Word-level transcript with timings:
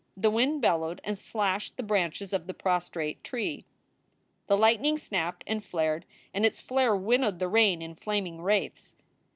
The 0.17 0.31
wind 0.31 0.63
bellowed 0.63 0.99
and 1.03 1.15
slashed 1.15 1.77
the 1.77 1.83
branches 1.83 2.33
of 2.33 2.47
the 2.47 2.55
pros 2.55 2.89
trate 2.89 3.23
tree. 3.23 3.65
The 4.47 4.57
lightning 4.57 4.97
snapped 4.97 5.43
and 5.45 5.63
flared 5.63 6.07
and 6.33 6.43
its 6.43 6.59
flare 6.59 6.95
winnowed 6.95 7.37
the 7.37 7.47
rain 7.47 7.83
in 7.83 7.93
flaming 7.93 8.41
wraiths. 8.41 8.95